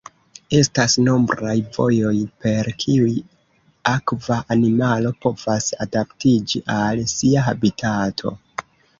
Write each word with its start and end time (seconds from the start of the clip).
Estas 0.59 0.93
nombraj 1.07 1.51
vojoj 1.73 2.13
per 2.45 2.69
kiuj 2.83 3.11
akva 3.91 4.37
animalo 4.55 5.11
povas 5.25 5.67
adaptiĝi 5.87 6.63
al 6.77 7.03
sia 7.13 7.45
habitato. 7.49 8.33